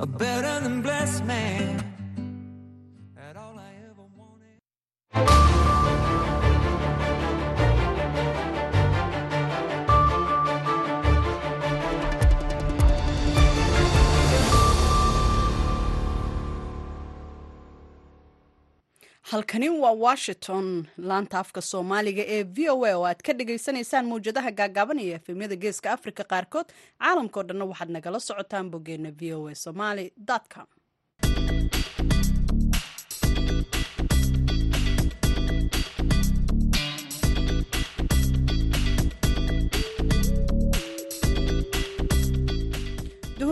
[0.00, 1.89] a better than blessed man.
[19.30, 20.86] Halkani waa washington.
[21.08, 25.56] Laanta afka soomaaliga ee v o a oo aad ka dhagaysanaysaan mawjadaha gaagaaban iyo efemyada
[25.62, 26.66] geeska africa qaarkood
[27.02, 30.06] caalamkao dhanna waxaad nagala socotaan boggeena v o a somaly
[30.54, 30.66] com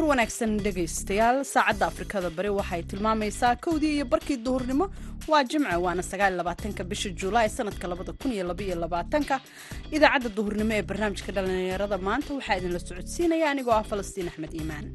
[0.09, 4.87] wanaagsan dhegaystayaal saacadda afrikada bari waxay tilmaamaysaa kowdii iyo barkii duhurnimo.
[5.31, 7.89] Waa jimce waana sagaalabaatanka bisha julaay sanadka
[8.83, 9.41] labaatanka.
[9.97, 14.87] Idaacadda duhurnimo ee barnaamijka dhallinyarada maanta waxaa idinla socodsiinaya anigoo ah falastiin axmed iimaan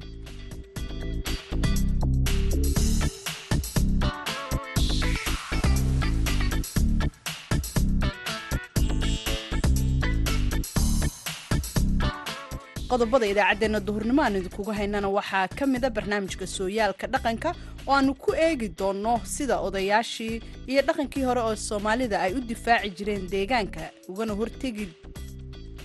[12.94, 17.50] qodobada idaacaddeenna duhurnimo aan idinkugu haynana waxaa ka mida barnaamijka sooyaalka dhaqanka
[17.88, 20.36] oo aanu ku eegi doonno sida odayaashii
[20.72, 24.86] iyo dhaqankii hore oo soomaalida ay u difaaci jireen deegaanka ugana hortegi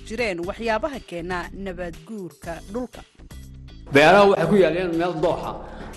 [0.08, 3.00] jireen waxyaabaha keena nabaadguurka dhulka.
[3.94, 5.50] Beeraha waxay ku yaaleen meel dooxa.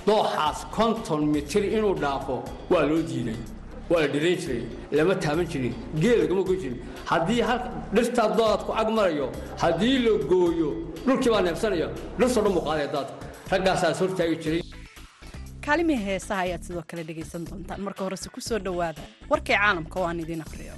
[0.07, 2.35] Dooxaas konton mitir inuu dhaafo
[2.71, 3.35] waa loo diiday
[3.91, 4.63] waa la dhirayn jiray
[4.97, 6.79] lama taaban jirin geel lagama goyn jirin.
[7.11, 7.41] Haddii
[7.95, 9.27] dhirtaa doodaad ku ag marayo
[9.63, 10.69] haddii la gooyo
[11.05, 11.87] dhulkii baa neebsanaya
[12.19, 13.13] dhirtoo dhan buu qaadaya daadka
[13.51, 14.61] raggaasaa is hortaagi jiray.
[15.65, 17.81] Kaalimihii heesaha ayaad sidoo kale dhegaysan doontaan.
[17.87, 20.73] Marka horese ku soo dhowaada warkii caalamka oo aan idiin aqriyo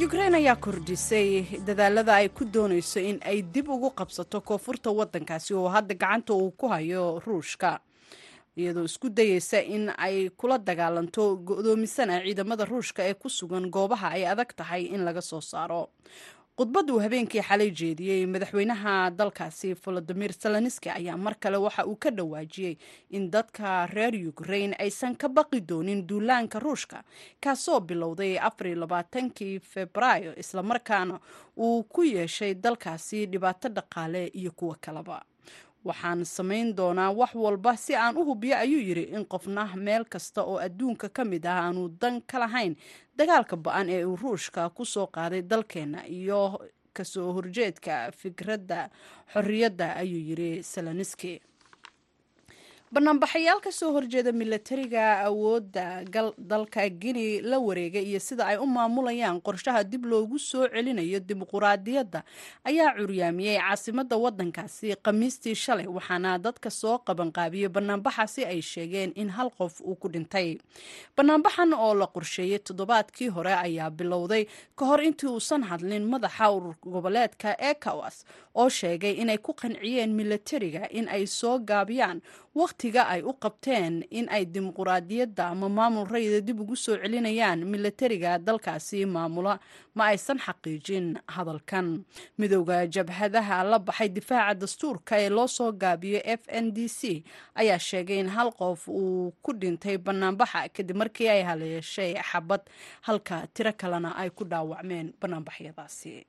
[0.00, 1.28] yukrain ayaa kordhisay
[1.66, 6.50] dadaalada ay ku doonayso in ay dib ugu qabsato koonfurta waddankaasi oo hadda gacanta uu
[6.60, 7.80] ku hayo ruushka
[8.56, 14.24] iyadoo isku dayeysa in ay kula dagaalanto go-doomisana ciidamada ruushka ee ku sugan goobaha ay
[14.32, 15.82] adag tahay in laga soo saaro
[16.60, 22.10] khudbad uu habeenkii xalay jeediyey madaxweynaha dalkaasi volodimir zelenski ayaa mar kale waxa uu ka
[22.10, 22.76] dhawaajiyey
[23.10, 27.02] in dadka reer ukrain aysan ka baqi doonin duulaanka ruushka
[27.40, 31.20] kaasoo bilowday afarlabaatankii februaayo islamarkaana
[31.56, 35.22] uu ku yeeshay dalkaasi dhibaato dhaqaale iyo kuwo kaleba
[35.84, 40.42] waxaan samayn doonaa wax walba si aan u hubiyo ayuu yidhi in qofna meel kasta
[40.44, 42.76] oo adduunka ka mid ah aanu dan ka lahayn
[43.20, 46.40] dagaalka ba'an ee uu ruushka ku soo qaaday dalkeenna iyo
[46.96, 48.80] ka soo horjeedka fikradda
[49.32, 51.32] xorriyadda ayuu yidhi seloniski
[52.94, 56.02] banaanbaxayaal ka soo horjeeda milatariga awoodda
[56.38, 62.24] dalka guinea la wareegay iyo sida ay u maamulayaan qorshaha dib loogu soo celinayo dimuquraadiyadda
[62.66, 69.50] ayaa curyaamiyey caasimadda waddankaasi khamiistii shalay waxaana dadka soo qabanqaabiyey banaanbaxaasi ay sheegeen in hal
[69.54, 70.58] qof uu ku dhintay.
[71.16, 76.74] Banaanbaxan oo la qorsheeyey toddobaadkii hore ayaa bilowday ka hor intii uusan hadlin madaxa urur
[76.82, 82.18] goboleedka ecowas oo sheegay inay ku qanciyeen milatariga in ay soo gaabiyaan
[82.80, 88.38] wakhtiga ay u qabteen in ay dimuquraadiyadda ama maamul rayida dib ugu soo celinayaan milatariga
[88.38, 89.60] dalkaasi maamula
[89.94, 92.04] ma aysan xaqiijin hadalkan.
[92.38, 97.22] Midowda jabhadaha la baxay difaaca dastuurka ee loo soo gaabiyo f n d c
[97.54, 102.64] ayaa sheegay in hal qof uu ku dhintay banaanbaxa kadib markii ay haleeshay xabad
[103.04, 106.24] halka tiro kalena ay ku dhaawacmeen banaanbaxyadaasi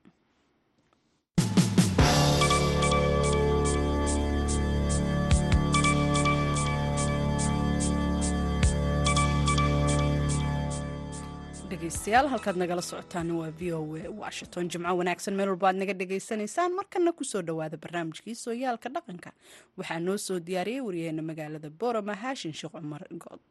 [11.82, 14.68] dhegeystayaal halkaad nagala socotaan waa v o a washington.
[14.72, 19.30] Jimco wanaagsan meel walba aad naga dhegaysanaysaan markana ku soo dhowaada barnaamijkii sooyaalka dhaqanka.
[19.78, 23.48] Waxaa noo soo diyaariyey waryaheena magaalada borama haashin sheekh cumar good.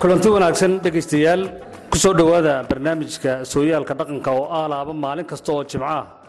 [0.00, 1.42] Kulanti wanaagsan dhegaystayaal
[1.90, 6.19] ku soo dhowaada barnaamijka sooyaalka dhaqanka oo ah maalin kasta oo jimco ah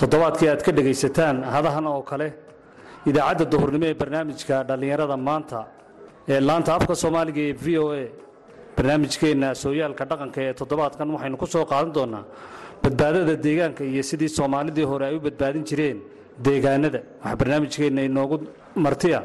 [0.00, 2.28] toddobaadkii aad ka dhegaysataan hadahan oo kale
[3.10, 5.58] idaacadda duhurnimo ee barnaamijka dhallinyarada maanta
[6.32, 8.04] ee laanta afka soomaaliga ee v o a
[8.76, 12.24] barnaamijkeenna sooyaalka dhaqanka ee toddobaadkan waxaynu ku soo qaadan doonnaa
[12.82, 15.98] badbaadada deegaanka iyo sidii soomaalidii hore ay u badbaadin jireen
[16.46, 17.00] deegaanada.
[17.22, 18.36] Waxaa barnaamijkeenna inoogu
[18.84, 19.20] martiya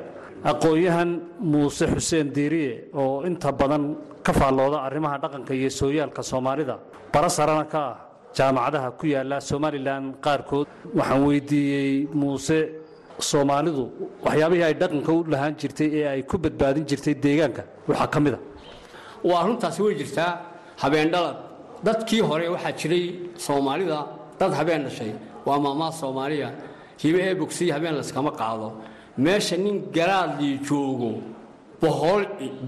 [0.51, 1.09] aqoon-yahan
[1.51, 3.83] muuse xuseen diiriye oo inta badan
[4.25, 6.75] ka faallooda arrimaha dhaqanka iyo sooyaalka soomaalida.
[7.13, 7.95] Bara sarana ka ah
[8.37, 10.67] jaamacadaha ku yaalla somalilan qaarkood
[10.97, 11.91] waxaan weydiiyey
[12.21, 12.59] muuse
[13.29, 13.83] soomaalidu
[14.25, 18.33] waxyaabihii ay dhaqanka u lahaan jirtay ee ay ku badbaadin jirtay deegaanka waxaa ka mid
[18.37, 18.39] a.
[19.29, 20.31] Waa runtaasi way jirtaa
[20.83, 21.37] habeen dhalad.
[21.87, 23.05] Dadkii hore waxaa jiray
[23.45, 23.99] soomaalida
[24.39, 25.11] dad habeen dhashay.
[25.47, 26.49] Waa maamaha soomaaliya.
[27.01, 28.67] Hibe ee bogsiya habeen layskama qaado.
[29.23, 31.11] Meesha nin garaadlii joogo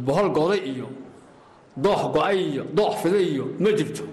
[0.07, 0.87] bohol goday iyo
[1.83, 4.03] doox go'ay iyo doox fiday iyo ma jirto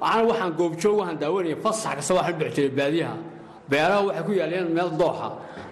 [0.00, 3.16] waxaana waxaan goobjoog waxaan daawanaya fasax kasta waxaan jiray baadiyaha.
[3.70, 5.28] Beeraha waxay ku yaaleen meel dooxa.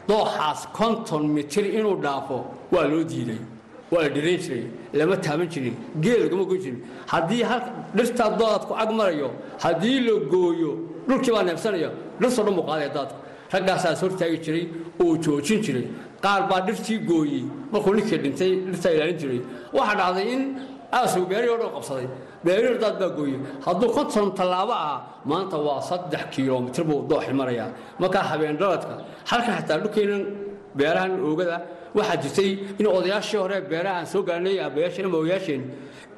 [0.08, 3.38] Dooxaas konton mitir inuu dhaafo waa loo diiday.
[3.90, 6.80] Waa la dhirayn jiray lama taaban jirin geel lagama goyn jirin.
[7.12, 7.44] Haddii
[7.96, 9.30] dhirtaa doodadku ag marayo
[9.64, 10.70] haddii la gooyo
[11.08, 11.90] dhulkii baa neebsanaya
[12.20, 13.16] dhirtoo dhan buu qaadaya daadku
[13.52, 14.64] raggaasaas hortaagi jiray
[15.02, 15.86] oo joojin jiray.
[16.22, 19.40] Qaar baa dhirtii gooyey markuu ninkii dhintay dhirtaa ilaalin jiray.
[19.72, 20.42] Waxaa dhacday in
[20.92, 22.06] aasuu beerihii o dhan qabsaday
[22.44, 24.96] beerihii daad baa gooyey hadduu konton tallaabo ah
[25.30, 27.68] maanta waa saddex kilomitir buu dooxi marayaa.
[28.00, 28.94] Markaa habeen dhaladka
[29.30, 30.22] halkan xataa dhulkeenan
[30.78, 31.56] beerahan oogada
[31.98, 32.50] waxaa jirtay
[32.80, 35.62] in odayaashii hore beeraha aan soo gaarnay abayaasheen ama oyaasheen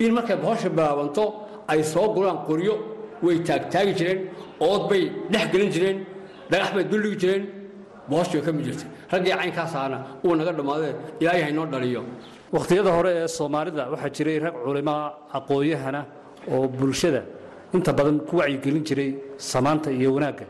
[0.04, 1.24] in markay bohosha bilaabanto
[1.72, 2.74] ay soo guraan qoryo
[3.24, 4.20] way taagtaagi jireen
[4.68, 5.02] ood bay
[5.32, 5.98] dhex gelin jireen
[6.50, 7.42] dhagax bay duldhigi jireen
[8.10, 8.88] bohosh way ka mid jirtay.
[9.12, 12.02] Raggii caynkaasaana uu naga dhammaadee ilaahay haynoo dhaliyo
[12.56, 15.02] wakhtiyada hore ee soomaalida waxaa jiray rag culimaa
[15.38, 16.00] aqoon-yahana
[16.54, 17.22] oo bulshada
[17.76, 19.10] inta badan ku wacyigelin jiray
[19.52, 20.46] samaanta iyo wanaagga.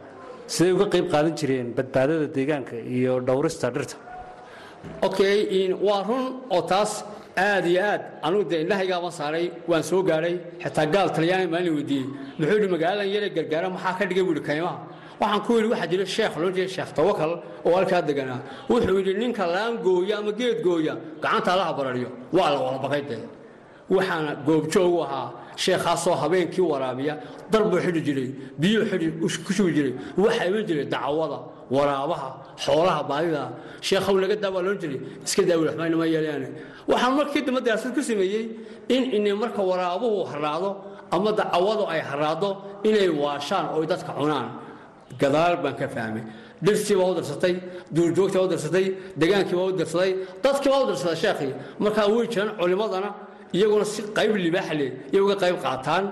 [0.54, 3.96] Siday uga qayb qaadan jireen badbaadada deegaanka iyo dhowrista dhirta.
[5.06, 5.34] Okay
[5.88, 6.24] waa run
[6.54, 6.92] oo taas
[7.36, 12.06] aad iyo aad anugu dee indhahaygaama saaray waan soo gaadhay xitaa gaal talyaani maalin weydiiyey
[12.38, 14.24] muxuu yidhi magaaladan yare gargaara maxaa ka dhigay?
[14.26, 14.76] Buu yidhi kaymaha
[15.20, 17.32] waxaan ku yidhi waxaa jira sheekh loo sheekh tawakal
[17.66, 18.40] oo halkaa deganaa
[18.70, 23.22] wuxuu yidhi ninka laan gooya ama geed gooya gacanta allaha barariyo waa la walbaqay dee.
[23.90, 27.14] Waxaana goobjoogu ahaa sheekhaasoo habeenkii waraabiya
[27.50, 28.30] darbuu xidhi jiray
[28.60, 29.08] biyuu xidhi
[29.46, 31.38] ku shubi jiray waxaa iman jiray dacwada
[31.70, 32.28] waraabaha
[32.64, 33.42] xoolaha baadida
[33.82, 36.48] sheekhow laga daa baa jiray iska daawi raxmayna ma yeelaane
[36.86, 38.44] waxaan markii dambe daraasad ku sameeyey
[38.88, 40.70] in inay marka waraabuhu haraado
[41.10, 44.48] ama dacwadu ay haraado inay waashaan oy dadka cunaan
[45.18, 46.22] gadaal baan ka fahmay.
[46.62, 47.54] Dhirtii baa u darsatay
[47.96, 48.86] duurjoogtii u darsatay
[49.20, 50.10] degaankii baa u darsaday
[50.44, 51.52] dadkii baa u darsaday sheekhii
[51.84, 53.10] markaa way jiraan culimmadana
[53.56, 56.04] iyaguna si qayb libaax leh iyo uga qayb qaataan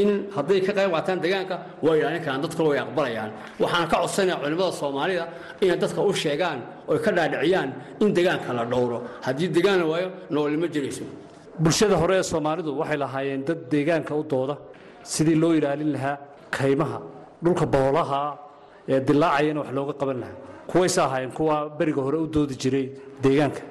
[0.00, 3.30] in hadday ka qayb qaataan deegaanka waa ilaalin karaan dadkuna way aqbalayaan.
[3.62, 5.24] Waxaan ka codsanaya culimmada soomaalida
[5.64, 6.58] inay dadka u sheegaan
[6.90, 7.70] oy ka dhaadhiciyaan
[8.02, 8.98] in deegaanka la dhowro.
[9.26, 11.04] Haddii deegaan la waayo noolima jirayso.
[11.62, 14.54] Bulshada hore ee soomaalidu waxay lahaayeen dad deegaanka u dooda
[15.02, 16.16] sidii loo ilaalin lahaa
[16.56, 16.98] kaymaha
[17.42, 18.22] dhulka boolaha
[18.88, 20.36] ee dilaacayana wax looga qaban lahaa.
[20.70, 22.86] Kuwayse ahaayeen kuwa beriga hore u doodi jiray
[23.22, 23.62] deegaanka.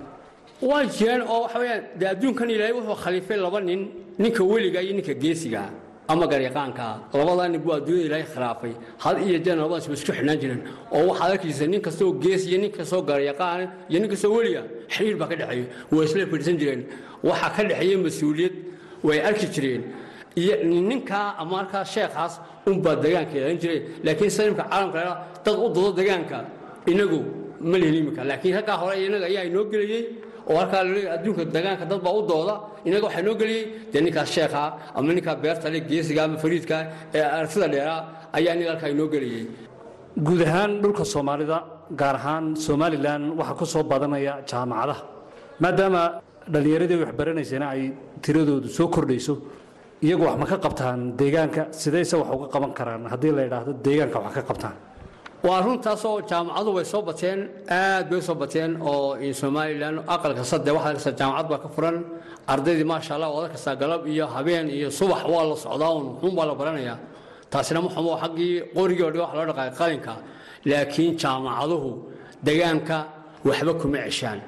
[0.61, 1.59] Waa jiraan oo waxa
[1.99, 3.81] dee adduunkan ilaahay wuxuu khaliifay laba nin
[4.17, 5.61] ninka weliga iyo ninka geesiga
[6.07, 8.73] ama garyaqaankaa labadaa nin buu adduunyada ilaahay khilaafay
[9.03, 10.61] had iyo jeer labadaas ba isku xidhnaan jireen
[10.95, 15.17] oo waxaad arkaysa nin kastoo gees iyo nin kastoo garyaqaan iyo nin kastoo weliga xiriir
[15.21, 15.65] baa ka dhexeeya.
[15.91, 16.81] Way isla fadhiisan jireen.
[17.29, 18.53] Waxaa ka dhexeeya mas'uuliyad
[19.07, 19.83] way arki jireen.
[20.41, 20.53] Iyo
[20.89, 22.33] ninkaa ama markaa sheekhaas
[22.71, 25.13] unbaa deegaanka ilaalin jiray laakiin sida imka caalamka la
[25.45, 26.37] dad u doodo deegaanka
[26.91, 27.19] inagu
[27.69, 30.03] ma lihin imika laakiin raggaa hore inaga ayaa inoo gelayey
[30.49, 32.55] oo halkaa la leeyahay adduunka deegaanka dad baa u dooda
[32.87, 33.63] inaga waxaa inoo geliyey.
[33.91, 34.67] Dee ninkaas sheekhaa
[34.97, 36.75] ama ninkaa beerta le geesiga ama fariidka
[37.17, 37.99] ee aragtida dheeraa
[38.37, 39.43] ayaa inaga halkaa inoo gelayey
[40.25, 41.57] guud ahaan dhulka soomaalida
[42.01, 45.01] gaar ahaan somalilan waxaa ku soo badanaya jaamacadaha.
[45.63, 46.01] Maadaama
[46.53, 47.81] dhallinyaradii wax baranaysana ay
[48.23, 49.33] tiradoodu soo kordhayso
[50.05, 53.01] iyagu wax ma ka qabtaan deegaanka sidayse wax uga qaban karaan.
[53.11, 54.75] Haddii la idhaahdo deegaanka wax ka qabtaan.
[55.43, 57.39] Waa runtaasoo jaamacadu way soo bateen
[57.69, 61.97] aad bay soo bateen oo somalilan aqalka sade waxaad arkaysaa jaamacad baa ka furan.
[62.47, 66.33] Ardaydii maasha allah waad arkaysaa galab iyo habeen iyo subax waa la socdaa un xun
[66.37, 66.97] baa la baranayaa
[67.51, 70.13] taasina ma xumo xaggii qorigii o dhan wax loo dhaqaay qalinka.
[70.69, 71.89] Laakiin jaamacaduhu
[72.45, 72.97] deegaanka
[73.47, 74.39] waxba kuma ceshaan.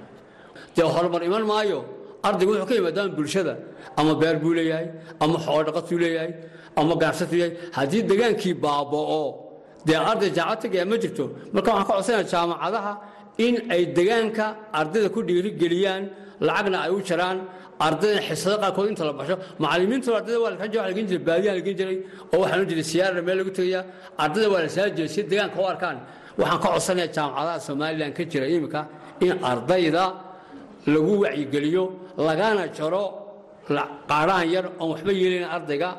[0.75, 1.79] Dee horumar iman maayo?
[2.23, 3.53] Ardaygu wuxuu ka yimaadaan bulshada
[3.99, 4.87] ama beer buu leeyahay
[5.23, 6.31] ama xoolo dhaqatuu leeyahay
[6.79, 6.93] ama
[7.39, 7.51] leeyahay.
[7.77, 9.21] Haddii degaankii baaba'o
[9.87, 11.23] dee arday jaamacad tagaya ma jirto.
[11.53, 12.93] Marka waxaan ka codsanaya jaamacadaha
[13.45, 14.45] in ay degaanka
[14.79, 16.03] ardayda ku dhiirigeliyaan
[16.47, 17.37] lacagna ay u jaraan
[17.87, 21.97] ardayda xisado qaarkood inta la basho macallimiintu ardayda waa lakan jiray jiray baadiyaha lagen jiray
[22.33, 23.81] oo waxaan jiray siyaara meel lagu tegaya
[24.23, 25.97] ardayda waa la saari jiray si deegaanka u arkaan.
[26.39, 28.81] Waxaan ka codsanaya jaamacadaha somalilan ka jira iminka
[29.25, 30.03] in ardayda
[30.93, 31.83] lagu wacyigeliyo
[32.27, 33.05] lagana jaro
[34.11, 35.89] qaadhaan yar oon waxba yeelayn ardayga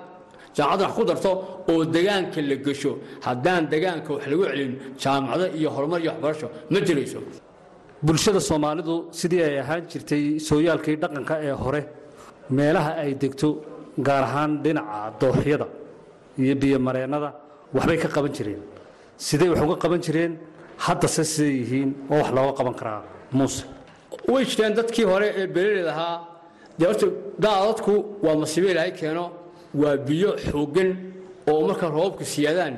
[0.57, 1.31] jaamacadda wax ku darto
[1.71, 2.93] oo degaanka la gesho
[3.27, 4.73] haddaan degaanka wax lagu celin
[5.03, 7.21] jaamacado iyo horumar iyo waxbarasho ma jirayso.
[8.07, 11.83] Bulshada soomaalidu sidii ay ahaan jirtay sooyaalkii dhaqanka ee hore
[12.57, 13.49] meelaha ay degto
[14.07, 15.67] gaar ahaan dhinaca dooxyada
[16.43, 17.31] iyo biyomareennada
[17.77, 18.63] waxbay ka qaban jireen.
[19.27, 20.33] Sidee wax uga qaban jireen
[20.87, 23.01] haddase siday yihiin oo wax looga qaban karaa
[23.39, 23.63] muuse.
[24.33, 26.15] Way jireen dadkii hore ee beeraley ahaa
[26.81, 27.07] dee horta
[27.45, 27.93] daadadku
[28.25, 29.25] waa masiibo ilaahay keeno
[29.83, 30.91] waa biyo xooggan
[31.51, 32.75] oo marka roobabku siyaadaan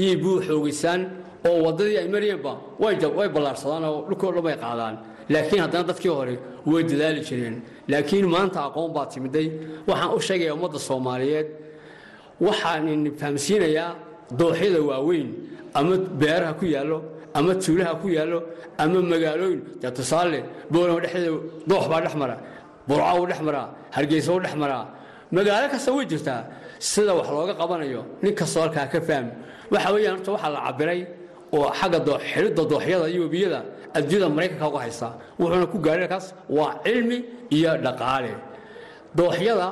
[0.00, 1.00] iyay buu xoogaysaan
[1.48, 4.94] oo waddadii ay marayeenba way ballaarsadaan oo dhulkoo dhan bay qaadaan.
[5.32, 6.34] Laakiin haddana dadkii hore
[6.70, 7.56] way dadaali jireen.
[7.92, 9.46] Laakiin maanta aqoon baa timiday
[9.88, 11.48] waxaan u sheegayaa ummadda soomaaliyeed
[12.46, 12.86] waxaan
[13.20, 13.90] fahamsiinayaa
[14.40, 15.28] dooxyada waaweyn
[15.78, 16.98] ama beeraha ku yaallo
[17.38, 18.38] ama tuulaha ku yaallo
[18.82, 19.60] ama magaalooyin.
[19.80, 20.38] Dee tusaale
[20.72, 21.30] boolama dhexdeeda
[21.70, 22.36] doox baa dhex mara
[22.88, 24.84] burca u dhex maraa hargeysa u dhex maraa.
[25.36, 26.40] Magaalo kasta way jirtaa.
[26.90, 29.26] Sida wax looga qabanayo nin kastoo halkaa ka faham
[29.72, 31.00] waxa weeyaan horta waxaa la cabiray
[31.56, 31.98] oo xagga
[32.30, 33.60] xidhidda dooxyada iyo webiyada
[33.96, 35.08] adduunyada maraykanka uga haysta
[35.40, 37.18] wuxuuna ku gaadhay kaas waa cilmi
[37.56, 38.32] iyo dhaqaale.
[39.18, 39.68] Dooxyada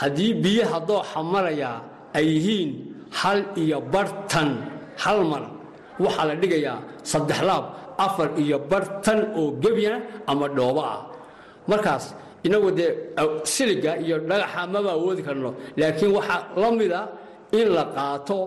[0.00, 1.70] haddii biyaha dooxa maraya
[2.18, 2.70] ay yihiin
[3.20, 4.50] hal iyo bartan
[5.02, 5.42] hal mar
[6.04, 6.78] waxaa la dhigayaa
[7.10, 7.64] saddex laab
[8.06, 9.98] afar iyo bartan oo gebyana
[10.30, 11.00] ama dhoobo ah.
[11.70, 12.04] Markaas
[12.46, 12.90] inagu dee
[13.54, 15.50] siliga iyo dhagaxa maba awoodi karno.
[15.80, 17.00] Laakiin waxaa la mida
[17.58, 18.38] in la qaato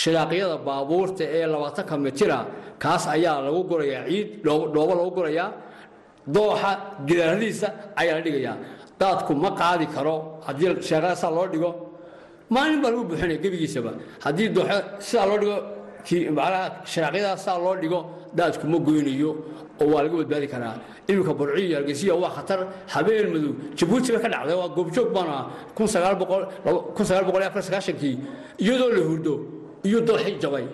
[0.00, 2.38] shiraaqyada baabuurta ee labaatanka mitira
[2.82, 5.48] kaas ayaa lagu gurayaa ciid dhoobo lagu gurayaa
[6.34, 6.70] dooxa
[7.08, 7.68] gidaaradiisa
[8.00, 8.56] ayaa la dhigayaa.
[9.00, 10.14] Daadku ma qaadi karo
[10.46, 11.70] haddii sheeqada loo dhigo.
[12.54, 13.90] Maalin baa lagu buuxinaya gebigiisaba.
[14.24, 15.56] Haddii dooxa sidaa loo dhigo
[16.92, 18.00] sharaaqyadaas saa loo dhigo
[18.38, 19.30] daadku ma goynayo
[19.80, 20.74] oo waa laga badbaadi karaa.
[21.08, 22.60] Iminka burciyo iyo hargeysiya waa khatar.
[22.92, 23.52] Habeen madow.
[23.78, 26.42] Jabuuti bay ka dhacday waa goobjoog baan kun sagaal boqol
[26.96, 28.14] kun sagaal boqol iyo afar sagaashankii
[28.58, 29.34] iyadoo la hurdo
[29.88, 30.64] iyo dooxi jabay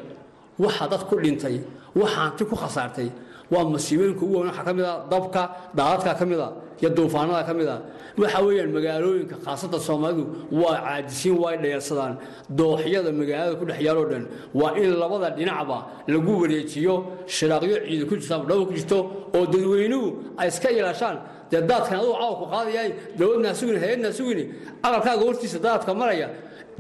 [0.59, 1.57] waxa dad ku dhintay
[2.01, 3.09] waxa hanti ku khasaartay
[3.53, 5.43] waa masiibooyinka ugu waxaa ka mid a dabka
[5.79, 6.49] daadadka ka mid a
[6.81, 7.77] iyo duufaanada ka mid a
[8.21, 10.25] waxa weeyaan magaalooyinka khaasada soomaalidu
[10.61, 12.15] waa caajisiin waa dhayalsadaan
[12.59, 14.25] dooxyada magaalada ku dhex yaaloo dhan
[14.61, 15.79] waa in labada dhinacba
[16.15, 16.95] lagu wareejiyo
[17.37, 18.99] shiraaqyo ciida ku jirta dhabo ku jirto
[19.37, 20.09] oo dadweynuhu
[20.41, 21.17] ay iska ilaashaan
[21.51, 24.45] dee daadkan aduu caawa ku qaadayahay dowladnaa sugin hay'adnaa sugini
[24.87, 26.27] aqalkaaga hortiisa daadka maraya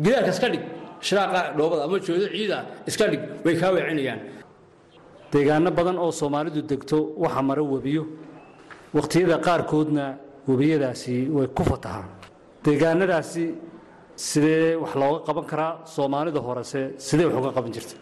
[0.04, 0.64] gidaarka iska dhig.
[1.06, 2.58] Shiraaqa dhoobada ama joodo ciida
[2.90, 4.20] iska dhig way kaa weecinayaan
[5.32, 8.02] deegaano badan oo soomaalidu degto waxaa mara webiyo.
[8.96, 10.04] Wakhtiyada qaarkoodna
[10.48, 12.08] webiyadaasi way ku fatahaan.
[12.64, 13.44] Deegaanadaasi
[14.16, 17.94] sidee wax looga qaban karaa soomaalida horese sidee wax uga qaban jirta?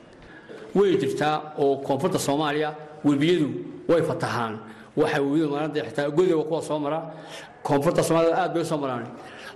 [0.75, 2.71] Way jirtaa oo koonfurta soomaaliya
[3.05, 3.49] webiyadu
[3.89, 4.55] way fatahaan.
[4.97, 6.99] Waxay webiyadu maarada xitaa godoba kuwa soo mara
[7.63, 9.07] koonfurta soomaalida aad bay soo maraan.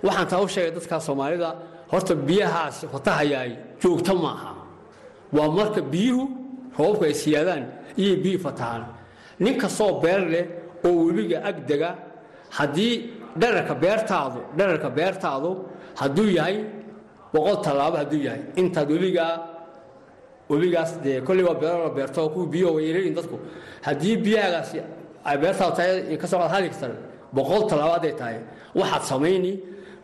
[0.07, 1.49] Waxaan taa u sheegay dadka soomaalida
[1.91, 3.51] horta biyahaas fatahayaay
[3.83, 4.53] joogto maaha.
[5.37, 6.25] Waa marka biyuhu
[6.79, 7.63] roobabku ay siyaadaan
[7.97, 8.85] iyay biyuhu fatahaan.
[9.41, 10.45] Nin kastoo beer leh
[10.87, 11.91] oo webiga ag dega
[12.59, 12.95] haddii
[13.41, 15.51] dherarka beertaadu dherarka beertaadu
[16.01, 16.57] hadduu yahay
[17.33, 18.43] boqol tallaabo hadduu yahay.
[18.61, 19.33] Intaad webigaa
[20.51, 23.37] webigaas dee kolley waa beero beerto kuwa biyo way yareeyin dadku.
[23.87, 24.79] Haddii biyahaagaasi
[25.25, 26.91] ay beertaadu tahay ka soo qaad hal hektar
[27.37, 28.39] boqol tallaabo hadday tahay.
[28.75, 29.53] Waxaad samayni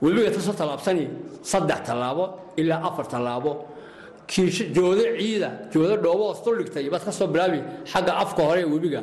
[0.02, 1.04] webiga ka soo tallaabsani
[1.42, 2.24] saddex tallaabo
[2.56, 3.52] ilaa afar tallaabo
[4.30, 7.58] joodo ciida joodo dhoobo oo isdul dhigtay baad ka soo bilaabi
[7.92, 9.02] xagga afka hore ee webiga.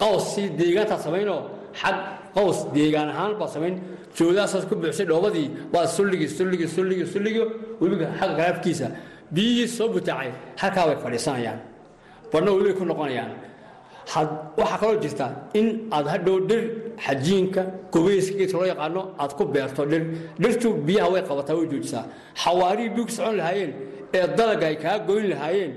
[0.00, 0.26] Qaws
[0.58, 1.40] deegaantaa samaynoo
[1.80, 1.96] xag
[2.36, 3.74] qaws deegaan ahaan baad samayn.
[4.18, 7.40] Joodaasaas ku buuxsay dhoobadii baad sulligi sulligi sulligi sulligi
[7.80, 8.88] webiga xagga kale
[9.34, 11.58] biyihii soo butaacay halkaa way fadhiisanayaan.
[12.32, 13.32] Badhna webibay ku noqonayaan.
[14.58, 15.26] Waxaa kaloo jirta
[15.58, 16.62] in aad hadhow dhir
[17.06, 20.02] xajiinka gobeyska geedka loo yaqaano aad ku beerto dhir.
[20.42, 22.04] Dhirtu biyaha way qabataa way joojisaa
[22.42, 23.72] xawaarihii biyugu socon lahaayeen
[24.18, 25.72] ee dalaga ay kaa goyn lahaayeen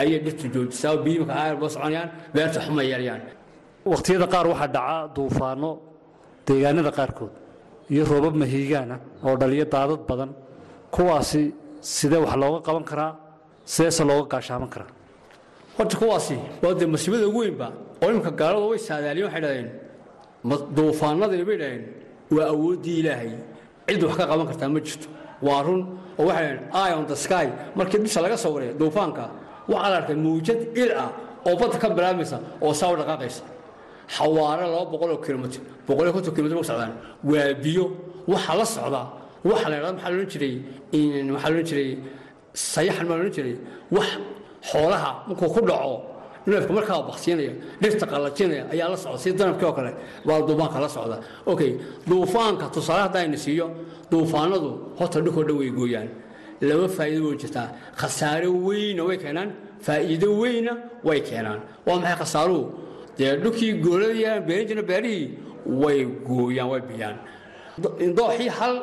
[0.00, 3.22] ayay dhirtu joojisaa oo biyihii marka aayar boo soconayaan beerta xuma yeelayaan
[3.92, 5.70] wakhtiyada qaar waxaa dhaca duufaano
[6.46, 7.32] deegaanada qaarkood
[7.92, 8.96] iyo roobab mahiigaana
[9.26, 10.30] oo dhaliyo daadad badan
[10.94, 11.42] kuwaasi
[11.94, 13.12] sidee wax looga qaban karaa
[13.72, 14.90] sideese looga gaashaaman karaa.
[15.76, 17.66] Horta kuwaasi waa dee masiibada ugu weynba
[18.02, 19.68] oo imika gaalada way saadaaliyeen waxay dhahdeen
[20.48, 21.82] ma- duufaanadani bay dhahdeen
[22.36, 23.30] waa awooddii ilaahay
[23.88, 25.06] cid wax ka qaban kartaa ma jirto
[25.46, 25.80] waa run
[26.18, 27.46] oo waxay eye on the sky.
[27.76, 29.24] Markii dusha laga soo waray duufaanka
[29.68, 31.10] waxaa la arkay mawjad il ah
[31.46, 33.42] oo badda ka bilaabmaysa oo saa u dhaqaaqaysa.
[34.16, 36.92] Xawaare laba boqoloo kilomitr boqoliyo konton kilomitr ma socdaan.
[37.30, 37.84] Waa biyo
[38.32, 39.02] waxa la socda
[39.50, 40.54] waxa la yidhahda maxaa la odhan jiray?
[41.34, 41.90] Waxaa la odhan jiray?
[42.72, 43.54] Sayaxan maa la odhan jiray?
[43.96, 44.08] Wax
[44.70, 45.94] xoolaha markuu ku dhaco
[46.46, 49.92] neefka markaa baksiinaya dhirta qallajinaya ayaa la socda sida danabkii oo kale
[50.26, 51.16] baa duufaanka la socda.
[51.46, 51.72] Okay
[52.08, 53.66] duufaanka tusaale hadda ayna siiyo
[54.10, 56.08] duufaanadu horta dhulkoo dhan way gooyaan.
[56.68, 57.68] Laba faa'iido way jirtaa.
[58.00, 59.50] Khasaare weyna way keenaan
[59.86, 60.72] faa'iido weyna
[61.04, 61.60] way keenaan.
[61.86, 62.62] Waa maxay khasaaruhu?
[63.18, 65.26] Dee dhulkii gooladii aan beerin jirna beerihii
[65.82, 67.16] way gooyaan way biyaan.
[68.16, 68.74] Dooxii hal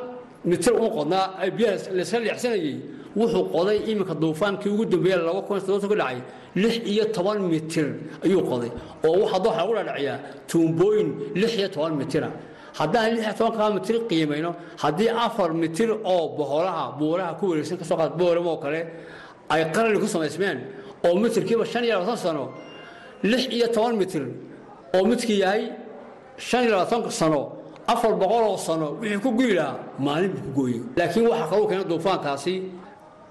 [0.45, 1.25] mitir uma qodnaa
[1.57, 2.75] biyaha layska leexsanayey
[3.15, 6.21] wuxuu qoday iminka duufaankii ugu dambeeya ka dhacay
[6.55, 7.87] lix iyo toban mitir
[8.25, 8.71] ayuu qoday
[9.05, 12.29] oo waxaa dooxa dhadhaciyaa tuumbooyin lix iyo toban mitira
[12.79, 14.51] haddaan lix iyo tobankaa mitir qiimayno
[14.83, 18.81] haddii afar mitir oo boholaha buuraha ku wareegsan ka soo qaad boorem oo kale
[19.49, 20.57] ay qarani ku samaysmeen
[21.05, 22.43] oo mitirkiiba shan iyo labaatan sano
[23.23, 24.23] lix iyo toban mitir
[24.95, 25.63] oo midkii yahay
[26.37, 27.41] shan iyo labaatan sano
[27.87, 30.81] afar boqoloo sano wixii ku guyi lahaa maalin buu ku gooyey.
[30.97, 32.53] Laakiin waxaa kaluu keenay duufaankaasi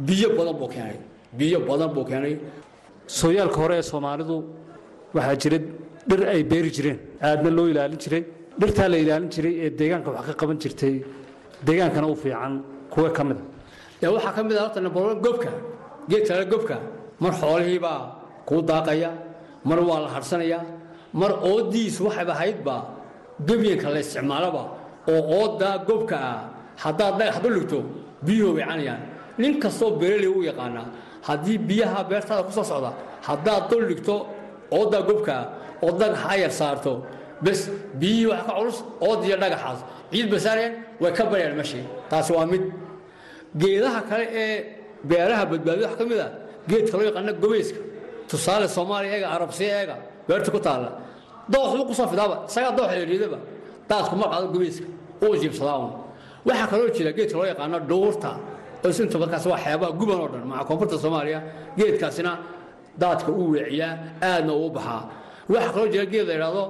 [0.07, 0.97] biyo badan buu keenay.
[1.39, 2.35] Biyo badan buu keenay.
[3.19, 4.37] Sooyaalka hore ee soomaalidu
[5.15, 5.59] waxaa jira
[6.09, 8.23] dhir ay beeri jireen aadna loo ilaalin jiray.
[8.61, 10.95] Dhirtaa la ilaalin jiray ee deegaanka wax ka qaban jirtay.
[11.67, 12.55] Deegaankana u fiican
[12.93, 13.43] kuwa ka mida
[14.01, 15.51] dee waxaa ka mid ah horta number one gobka
[16.11, 16.77] geedka la gobka
[17.23, 18.01] mar xoolihiibaa
[18.49, 19.11] kuu daaqaya
[19.69, 20.61] mar waa la harsanaya
[21.21, 22.75] mar oodiis waxayba ahaydba
[23.49, 24.63] gebyanka la isticmaalaba
[25.13, 26.39] oo oodaa gobka ah
[26.85, 27.79] haddaad dhagax du ligto
[28.27, 29.01] biyuhu bay canayaan
[29.39, 30.87] nin kastoo beeraley u yaqaanaa
[31.29, 32.91] haddii biyaha beertaada ku soo socda
[33.29, 34.15] haddaad dul dhigto
[34.79, 35.45] oodaa gobka ah
[35.85, 36.93] oo dhagax ayar saarto
[37.45, 37.61] bes
[38.01, 38.79] biyihii waxa ka culus
[39.09, 39.81] oodiyo dhagaxaas
[40.13, 42.63] ciid basaareen way ka baryaan meeshii taasi waa mid.
[43.61, 44.55] Geedaha kale ee
[45.11, 46.29] beeraha badbaadiya waxa ka mid a
[46.69, 47.81] geedka loo yaqaana gobeyska
[48.31, 49.97] tusaale soomaaliya eega arabsiya eega
[50.29, 50.91] beerta ku taalla.
[51.53, 53.39] Doox buu ku soo fidaaba isagaa doox eedhiidaba
[53.91, 54.87] daadku ma qaado gobeyska
[55.25, 55.91] uu jiibsadaa un
[56.49, 58.31] waxaa kaloo jira geedka loo yaqaano dhuurta
[58.85, 61.41] oo isinta markaas waa xeebaha guban oo dhan maca koonfurta soomaaliya
[61.79, 62.33] geedkaasina
[63.01, 63.93] daadka uu weeciyaa
[64.23, 65.03] aadna uu baxaa
[65.53, 66.65] waxaa kaloo jira geed la yidhaahdo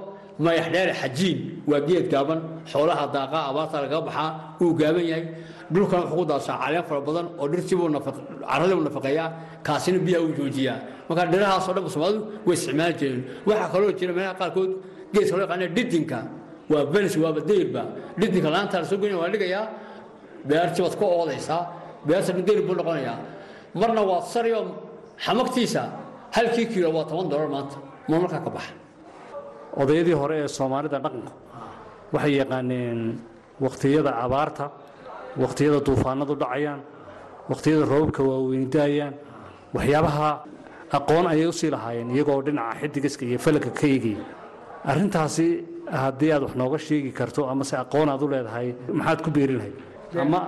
[0.45, 1.37] mayax dheere xajiin
[1.69, 2.39] waa geed gaaban
[2.71, 4.29] xoolaha daaqa abaarta lagaga baxaa
[4.61, 5.25] uu gaaban yahay.
[5.73, 7.87] Dhulkan wuxuu ku daadsaa caleen fara badan oo dhirtiibuu
[8.49, 9.29] carradibuu nafaqeeyaa
[9.67, 10.77] kaasina biyaha uu joojiyaa.
[11.07, 13.21] Marka dhirahaasoo dhan soomaalidu way isticmaali jireen.
[13.47, 14.71] Waxaa kaloo jira meelaha qaarkood
[15.13, 16.17] geedka loo yaqaana dhidinka
[16.71, 17.81] waa benis waaba dayrba
[18.19, 19.65] dhidinka laanta la soo waa dhigayaa
[20.49, 21.61] beertii baad ku oodaysaa
[22.07, 23.17] dayr buu noqonayaa
[23.73, 24.61] marna waa sariyo
[25.25, 25.81] xamagtiisa
[26.31, 27.77] halkii kiilo waa toban dolar maanta
[28.09, 28.73] ma ka baxa
[29.81, 31.33] odayadii hore ee soomaalida dhaqanku
[32.13, 32.99] waxay yaqaaneen
[33.61, 34.71] wakhtiyada abaarta
[35.37, 36.81] wakhtiyada duufaanadu dhacayaan
[37.49, 39.13] wakhtiyada roobabka waaweyni daayaan
[39.75, 40.29] waxyaabaha
[40.97, 44.23] aqoon ayay u sii lahaayeen iyagoo dhinaca xidigiska iyo falagga ka eegaya
[44.91, 45.47] arrintaasi
[46.03, 48.67] haddii aad wax nooga sheegi karto amase aqoon aad u leedahay
[48.99, 49.75] maxaad ku beeri lahayd
[50.17, 50.39] ama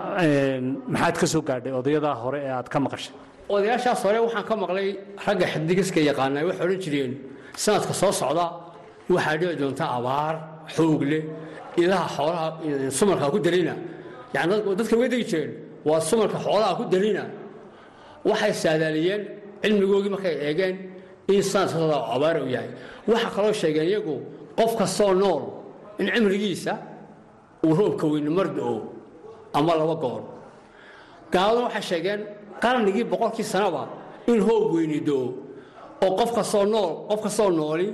[0.93, 3.13] maxaad ka soo gaadhay odayadaa hore ee aad ka maqashay?
[3.50, 4.88] Odayaashaas hore waxaan ka maqlay
[5.28, 7.12] ragga xidigiska yaqaanaa waxay odhan jireen
[7.63, 8.45] sanadka soo socda
[9.13, 10.36] waxaa dhici doonta abaar
[10.76, 11.24] xoog leh
[11.82, 12.45] ilaha xoolaha
[13.00, 13.76] sumalkaa ku darina
[14.36, 15.52] yani dadka way degi jireen
[15.89, 17.24] waa sumalka xoolaha ku darina
[18.30, 19.21] waxay saadaaliyeen
[19.62, 20.76] cilmigoogii markay eegeen
[21.34, 22.69] in sanadka soo socda abaar uu yahay.
[23.12, 24.15] Waxaa kaloo sheegeen iyagu
[24.60, 25.43] qof kastoo nool
[26.02, 26.74] in cimrigiisa
[27.65, 28.78] uu roobka weyne mar do-o
[29.57, 30.21] ama laba goor
[31.33, 32.19] gaaladuna waxay sheegeen
[32.63, 33.83] qarnigii boqolkii sanaba
[34.31, 35.27] in hoob weyni do-o
[36.05, 37.87] oo qof kastoo nool qof kastoo nooli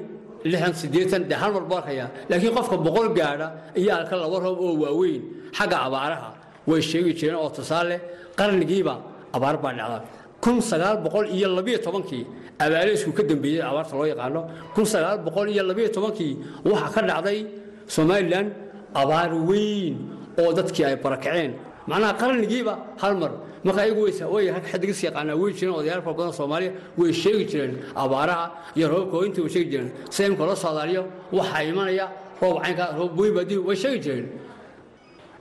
[0.52, 3.48] lixan siddeetan dee hal mar barkaya laakiin qofka boqol gaadha
[3.80, 5.22] iyo alka laba roob oo waaweyn
[5.58, 6.30] xagga abaaraha
[6.70, 7.96] way sheegi jireen oo tusaale
[8.39, 8.93] qarnigiiba
[9.36, 10.00] abaar baa dhacda
[10.43, 12.24] kun sagaal boqol iyo labiyo tobankii
[12.63, 14.41] abaaleysku ka dambeeyey abaarta loo yaqaano
[14.76, 16.34] kun sagaal boqol iyo labiyo tobankii
[16.70, 17.39] waxaa ka dhacday
[17.96, 18.48] somalilan
[19.02, 19.96] abaar weyn
[20.41, 21.52] oo dadkii ay barakaceen.
[21.88, 23.32] Macnaha qarnigiiba hal mar.
[23.63, 24.02] Marka ayagu
[24.36, 27.73] way xadigiis yaqaanaa way jireen odayaal fara badan soomaaliya way sheegi jireen
[28.04, 28.45] abaaraha
[28.78, 29.89] iyo roobka intii way sheegi jireen.
[30.15, 32.06] Sida imka loo saadaaliyo waxaa imanaya
[32.41, 34.28] roob caynka roob weyn baadii way sheegi jireen.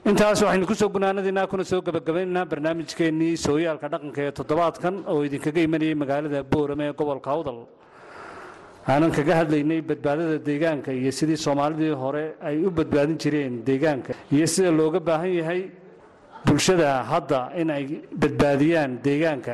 [0.09, 5.59] Intaas waxaynu ku soo gunaanadiinaa kuna soo gebagabaynaynaa barnaamijkeennii sooyaalka dhaqanka ee toddobaadkan oo idinkaga
[5.67, 7.59] imanayay magaalada boorame ee gobolka awdal
[8.91, 14.45] aanan kaga hadlaynay badbaadada deegaanka iyo sidii soomaalidii hore ay u badbaadin jireen deegaanka iyo
[14.53, 15.61] sida looga baahan yahay
[16.45, 17.85] bulshada hadda in ay
[18.21, 19.53] badbaadiyaan deegaanka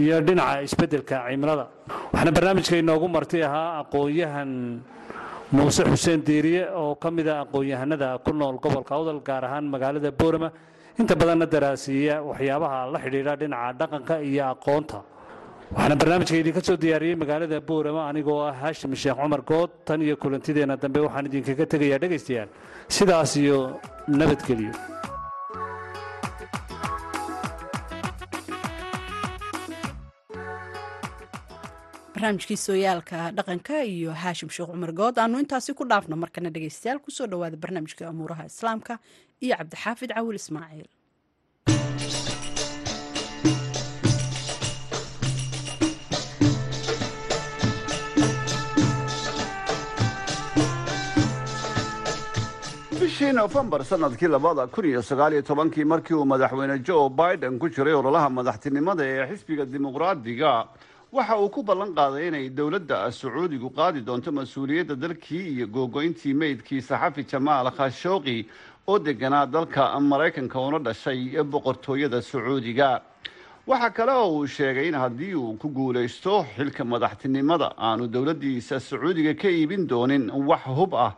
[0.00, 1.66] iyo dhinaca isbeddelka cimilada.
[2.12, 4.50] Waxaana barnaamijka inoogu marti ahaa aqoon-yahan
[5.56, 10.10] muuse xuseen diiriye oo ka mid a aqoon-yahanada ku nool gobolka awdal gaar ahaan magaalada
[10.20, 10.50] boorama.
[11.00, 14.98] Inta badanna daraasiiya waxyaabaha la xidhiidha dhinaca dhaqanka iyo aqoonta
[15.74, 20.14] waxaana barnaamijka idinka soo diyaariyey magaalada boorama anigoo ah haashim sheekh cumar good tan iyo
[20.22, 22.48] kulantideenna dambe waxaan idinkaga tegayaa dhegaystayaal.
[22.96, 23.58] Sidaas iyo
[24.20, 24.72] nabadgelyo
[32.14, 37.10] barnaamijkii sooyaalka dhaqanka iyo haashim sheekh cumar good aanu intaasi ku dhaafno markana dhegaystayaal ku
[37.16, 38.94] soo dhowaada barnaamijka amuuraha islaamka
[39.44, 40.88] iyo cabdixaafid cawil ismaaciil
[53.20, 57.92] bishii nofembar sannadkii labada kun iyo sagaaliyo tobankii markii uu madaxweyne joe biden ku jiray
[57.94, 60.64] ololaha madaxtinimada ee xisbiga dimuqraadiga
[61.12, 66.80] waxa uu ku ballan qaaday inay dowladda sacuudigu qaadi doonto mas'uuliyadda dalkii iyo googoyntii meydkii
[66.82, 68.48] saxafi jamaal khashooqi
[68.86, 73.00] oo deganaa dalka maraykanka una dhashay boqortooyada sacuudiga.
[73.66, 79.34] Waxaa kale oo uu sheegay in haddii uu ku guulaysto xilka madaxtinimada aanu dowladdiisa sacuudiga
[79.34, 81.12] ka iibin doonin wax hub ah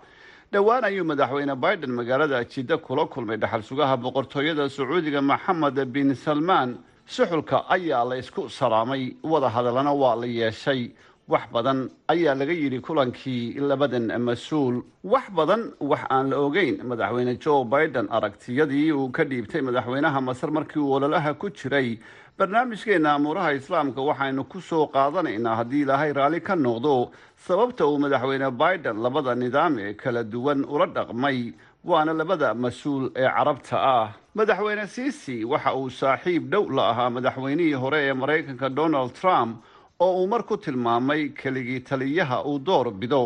[0.52, 6.70] dhowaan ayuu madaxweyne biden magaalada jidda kula kulmay dhaxal sugaha boqortooyada sacuudiga maxamed bin salmaan
[7.06, 10.80] suxulka ayaa la isku salaamay wada hadallana waa la yeeshay
[11.28, 14.82] wax badan ayaa laga yidhi kulankii labadan mas'uul.
[15.04, 20.50] Wax badan wax aan la ogeyn madaxweyne joe biden aragtiyadii uu ka dhiibtay madaxweynaha masar
[20.50, 21.98] markii uu ololaha ku jiray.
[22.38, 27.10] Barnaamijkeena amuuraha islaamka waxaynu ku soo qaadanaynaa haddii ilaahay raalli ka noqdo.
[27.36, 31.52] Sababta uu madaxweyne biden labada nidaam ee kala duwan ula dhaqmay
[31.84, 34.08] waana labada mas'uul ee carabta ah.
[34.34, 39.62] Madaxweyne siisi waxa uu saaxiib dhow la ahaa madaxweynihii hore ee maraykanka donald trump
[40.02, 43.22] oo uu mar ku tilmaamay keligii taliyaha uu door bido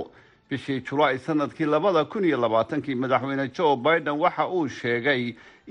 [0.50, 5.22] bishii julaay sannadkii labada kun iyo labaatankii madaxweyne joe biden waxa uu sheegay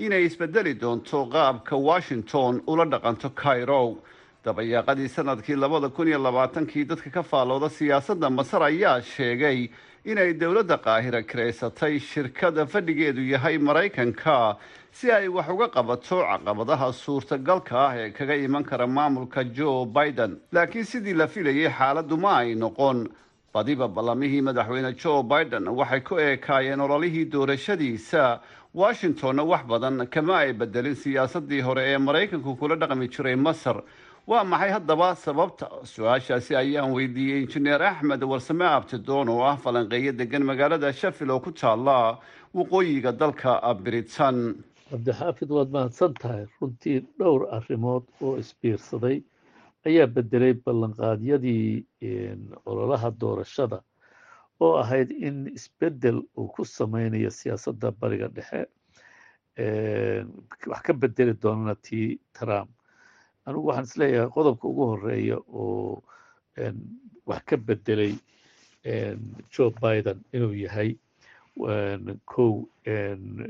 [0.04, 3.96] inay isbedeli doonto qaabka washington ula dhaqanto cairo.
[4.44, 9.68] Dabayaaqadii sannadkii labada kun iyo labaatankii dadka ka faalooda siyaasadda masar ayaa sheegay
[10.06, 14.56] inay dowladda qaahira kiraysatay shirkada fadhigeedu yahay maraykanka
[14.92, 20.38] si ay wax uga qabato caqabadaha suurtagalka ah ee kaga iman kara maamulka joe biden.
[20.52, 23.08] Laakiin sidii la filayay xaaladdu ma ay noqon.
[23.54, 28.40] Badiba ballamihii madaxweyne joe biden waxay ku eekaayeen ololihii doorashadiisa.
[28.74, 33.82] Washingtonna wax badan kama ay bedelin siyaasadii hore ee maraykanku kula dhaqmi jiray masar
[34.26, 40.42] waa maxay haddaba sababta su'aashaasi ayaan weydiiyey injineer axmed warsame abtidoon oo ah falanqeeyo degan
[40.50, 42.18] magaalada shafil oo ku taala
[42.58, 43.52] waqooyiga dalka
[43.84, 44.38] britain
[44.90, 49.16] cabdixaafid waad mahadsan tahay runtii dhowr arrimood oo isbiirsaday
[49.86, 51.84] ayaa bedelay ballanqaadyadii
[52.66, 53.78] ololaha doorashada
[54.60, 58.62] oo ahayd in isbeddel uu ku sameynayo siyaasadda bariga dhexe.
[60.70, 62.70] Wax ka bedeli doonana tii trump
[63.46, 66.02] anigu waxaan is leeyahay qodobka ugu horreeya oo
[67.26, 68.14] wax ka bedelay
[69.52, 70.90] joe biden inuu yahay
[72.26, 72.64] kow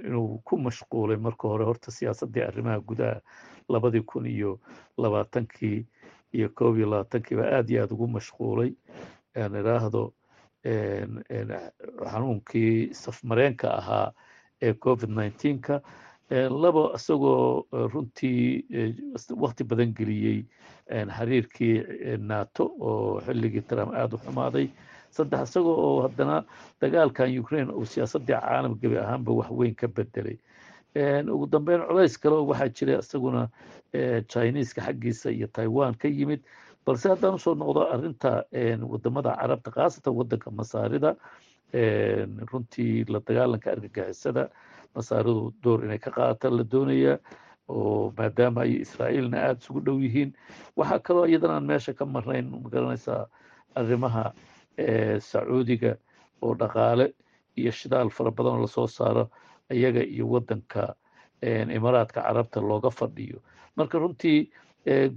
[0.06, 3.20] inuu ku mashquulay marka hore horta siyaasaddii arrimaha gudaha
[3.68, 4.58] labadii kun iyo
[4.98, 5.84] labaatankii
[6.32, 8.70] iyo koob iyo labaatankiiba aad iyo aad ugu mashquulay.
[9.36, 10.12] Aan idhaahdo
[12.10, 14.12] xanuunkii safmareenka ahaa
[14.62, 15.80] ee covid nineteenka
[16.30, 18.64] labo isagoo runtii
[19.36, 20.44] wakti badan geliyey
[20.90, 24.68] xiriirkii nato oo xilligii trump aada u xumaaday.
[25.10, 26.44] Saddex isagoo oo haddana
[26.80, 30.38] dagaalkan ukraine uu siyaasaddii caalam gebi ahaanba wax weyn ka bedelay
[31.30, 33.48] ugu dambeyn culays kale oo waxaa jira isaguna
[34.28, 36.40] chineeska xaggiisa iyo taiwan ka yimid.
[36.86, 38.44] Balse haddaan u soo noqdo arrinta
[38.82, 41.14] waddamada carabta khaasatan waddanka masaarida
[42.52, 44.48] runtii la dagaalanka argagixisada
[44.96, 47.18] masaaridu door inay ka qaata la doonaya
[47.68, 50.30] oo maadaama ay israa'iilna aada isugu dhow yihiin.
[50.76, 53.26] Waxaa kaloo iyadan aan meesha ka marnayn ma garanaysaa
[53.74, 54.32] arrimaha
[55.20, 55.96] sacuudiga
[56.42, 57.12] oo dhaqaale
[57.56, 59.30] iyo shidaal fara badan oo la soo saaro
[59.72, 60.94] iyaga iyo waddanka
[61.42, 63.38] imaaraadka carabta looga fadhiyo.
[63.76, 64.50] Marka runtii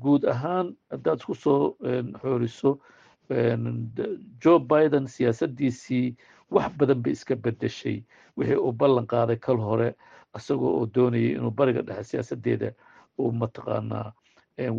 [0.02, 1.76] guud ahaan haddaad isku soo
[2.22, 2.80] xooriso
[4.44, 6.16] joe biden siyaasaddiisii
[6.52, 8.02] wax badan bay iska bedeshay
[8.38, 9.94] wixii uu ballan qaaday kal hore
[10.38, 12.72] isagoo oo doonayay inuu bariga dhexe siyaasaddeeda
[13.20, 14.14] uu mataqaanaa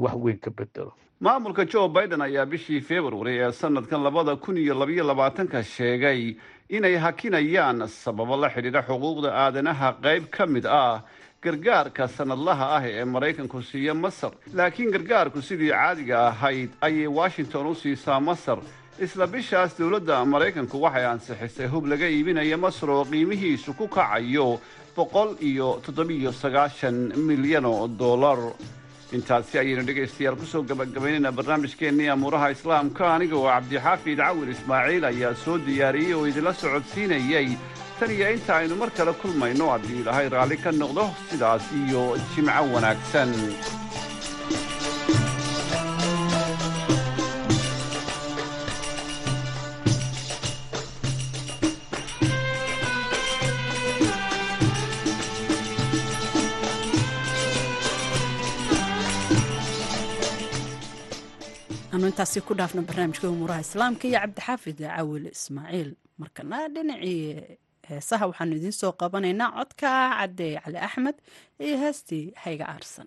[0.02, 4.74] wax weyn ka bedelo maamulka joe biden ayaa bishii february ee sanadkan labada kun iyo
[4.74, 6.34] labayo labaatanka sheegay
[6.68, 11.02] inay hakinayaan sababo la xidhiidha xuquuqda aadanaha qayb ka mid ah
[11.42, 14.32] gargaarka sanadlaha ah ee maraykanku siiya masar.
[14.54, 18.58] Laakiin gargaarku sidii caadiga ahayd ayay washington u siisaa masar.
[19.00, 24.60] Isla bishaas dowladda maraykanku waxay ansixisay hub laga iibinaya masar oo qiimihiisu ku kacayo
[24.96, 28.38] boqol iyo toddobiyo sagaashan milyan oo dollar.
[29.16, 33.14] Intaasi ayaynu dhegaystayaal ku soo gabagabaynaynaa barnaamijkeennii amuuraha islaamka.
[33.14, 37.48] Aniga cabdixaafid cawir ismaaciil ayaa soo diyaariyey oo idinla socodsiinayey
[38.00, 42.62] tan iyo inta aynu mar kale kulmayno haddii ilaahay raalli ka noqdo sidaas iyo jimco
[42.74, 43.30] wanaagsan.
[62.10, 65.90] Intaasi ku dhaafno barnaamijka umuuraha islaamka iyo cabdixaafid cawil ismaaciil.
[66.18, 67.58] Markana dhinacii
[67.90, 68.24] heesaha.
[68.30, 71.16] Waxaanu idiin soo qabanaynaa codka ah caddeeye cali axmed
[71.64, 73.06] iyo heestii hayga aarsan.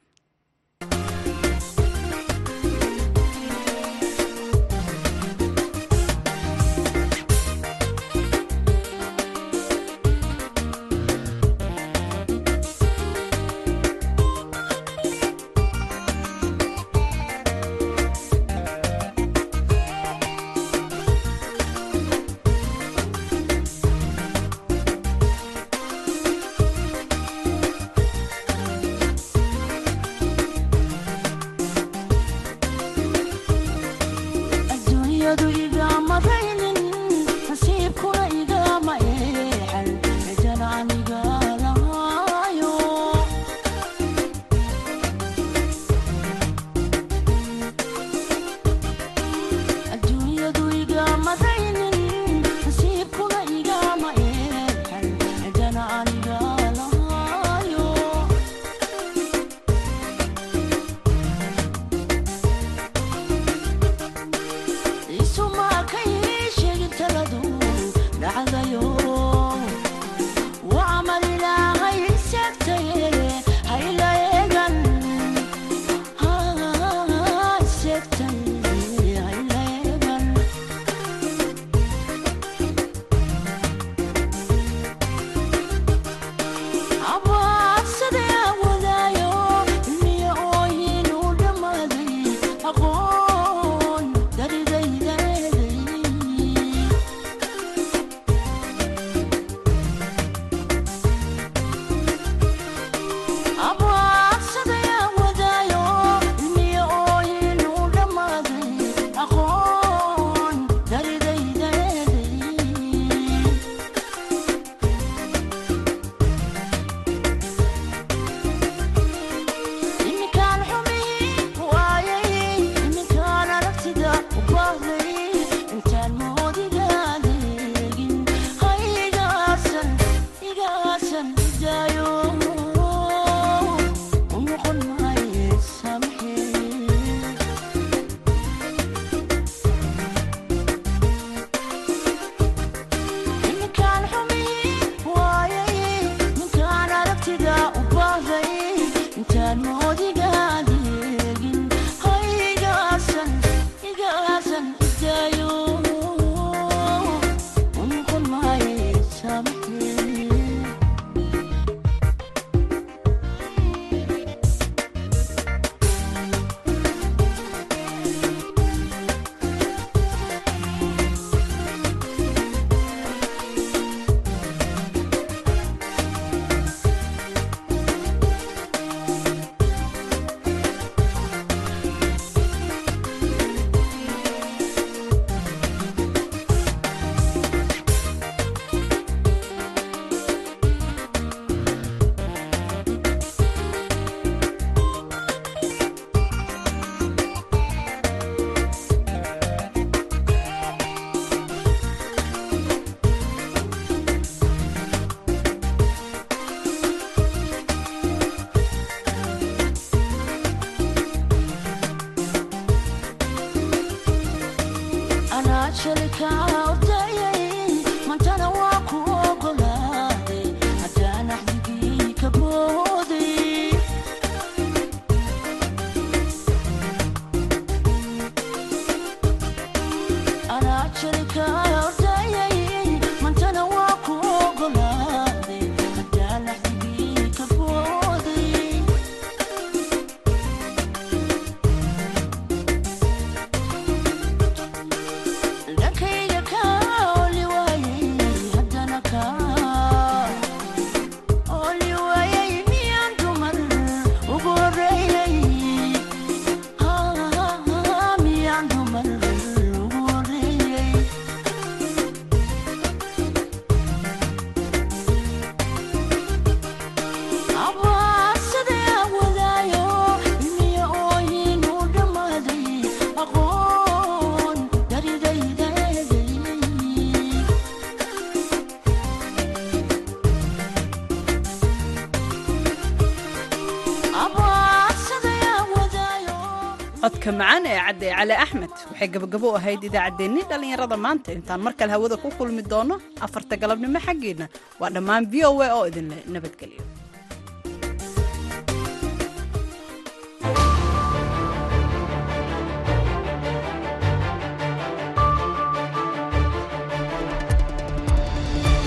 [287.23, 288.69] Codka macaan ee cadde cali axmed.
[288.91, 291.29] Waxay gabagabo ahayd idaacaddeenni dhallinyarada maanta.
[291.37, 294.47] Intaan mar kale hawada ku kulmi doono afarta galabnimo xaggeedna
[294.79, 296.81] waa dhammaan v o a oo idinle nabadgelyo